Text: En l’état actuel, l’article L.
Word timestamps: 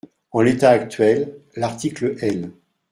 En 0.31 0.41
l’état 0.41 0.71
actuel, 0.71 1.37
l’article 1.55 2.15
L. 2.21 2.51